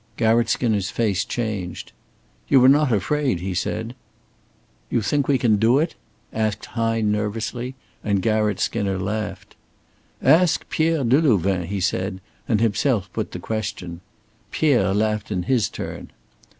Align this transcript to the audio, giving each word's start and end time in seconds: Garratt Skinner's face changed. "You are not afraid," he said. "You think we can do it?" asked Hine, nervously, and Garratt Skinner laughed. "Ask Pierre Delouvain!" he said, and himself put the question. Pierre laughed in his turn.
Garratt 0.17 0.49
Skinner's 0.49 0.89
face 0.89 1.23
changed. 1.23 1.91
"You 2.47 2.63
are 2.63 2.67
not 2.67 2.91
afraid," 2.91 3.39
he 3.39 3.53
said. 3.53 3.93
"You 4.89 5.03
think 5.03 5.27
we 5.27 5.37
can 5.37 5.57
do 5.57 5.77
it?" 5.77 5.93
asked 6.33 6.65
Hine, 6.73 7.11
nervously, 7.11 7.75
and 8.03 8.19
Garratt 8.19 8.59
Skinner 8.59 8.97
laughed. 8.97 9.55
"Ask 10.19 10.67
Pierre 10.71 11.03
Delouvain!" 11.03 11.65
he 11.67 11.79
said, 11.79 12.19
and 12.47 12.59
himself 12.59 13.13
put 13.13 13.31
the 13.31 13.37
question. 13.37 14.01
Pierre 14.49 14.91
laughed 14.95 15.29
in 15.29 15.43
his 15.43 15.69
turn. 15.69 16.09